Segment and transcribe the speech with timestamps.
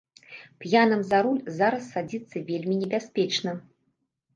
[0.63, 3.51] П'яным за руль зараз садзіцца вельмі небяспечна.